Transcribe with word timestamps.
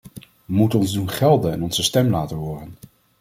We 0.45 0.53
moeten 0.53 0.79
ons 0.79 0.93
doen 0.93 1.09
gelden 1.09 1.51
en 1.51 1.63
onze 1.63 1.83
stem 1.83 2.09
laten 2.09 2.37
horen. 2.37 2.75